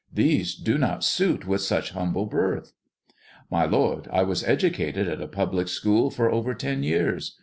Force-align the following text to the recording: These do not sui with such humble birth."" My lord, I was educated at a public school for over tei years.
These 0.11 0.55
do 0.55 0.79
not 0.79 1.03
sui 1.03 1.37
with 1.45 1.61
such 1.61 1.91
humble 1.91 2.25
birth."" 2.25 2.73
My 3.51 3.65
lord, 3.65 4.07
I 4.11 4.23
was 4.23 4.43
educated 4.43 5.07
at 5.07 5.21
a 5.21 5.27
public 5.27 5.67
school 5.67 6.09
for 6.09 6.31
over 6.31 6.55
tei 6.55 6.77
years. 6.79 7.37